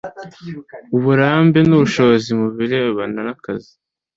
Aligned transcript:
uburambe 0.95 1.59
n 1.63 1.71
ubushobozi 1.77 2.29
mu 2.39 2.47
birebana 2.57 3.19
na 3.27 3.33
kazi 3.43 3.71